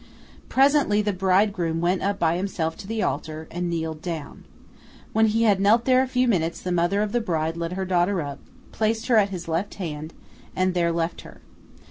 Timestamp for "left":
9.47-9.75, 10.91-11.21